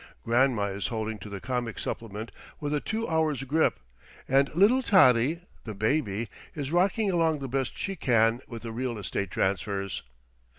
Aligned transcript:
Grandma 0.23 0.63
is 0.63 0.87
holding 0.87 1.19
to 1.19 1.29
the 1.29 1.39
comic 1.39 1.77
supplement 1.77 2.31
with 2.59 2.73
a 2.73 2.79
two 2.79 3.07
hours' 3.07 3.43
grip; 3.43 3.79
and 4.27 4.51
little 4.55 4.81
Tottie, 4.81 5.41
the 5.63 5.75
baby, 5.75 6.27
is 6.55 6.71
rocking 6.71 7.11
along 7.11 7.37
the 7.37 7.47
best 7.47 7.77
she 7.77 7.95
can 7.95 8.41
with 8.47 8.63
the 8.63 8.71
real 8.71 8.97
estate 8.97 9.29
transfers. 9.29 10.01